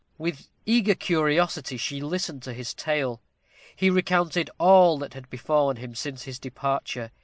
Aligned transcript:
With 0.17 0.47
eager 0.65 0.95
curiosity 0.95 1.77
she 1.77 2.01
listened 2.01 2.41
to 2.41 2.53
his 2.55 2.73
tale. 2.73 3.21
He 3.75 3.91
recounted 3.91 4.49
all 4.57 4.97
that 4.97 5.13
had 5.13 5.29
befallen 5.29 5.77
him 5.77 5.93
since 5.93 6.23
his 6.23 6.39
departure. 6.39 7.11